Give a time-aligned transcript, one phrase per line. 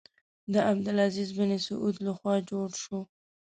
[0.53, 2.99] د عبدالعزیز بن سعود له خوا جوړ شو.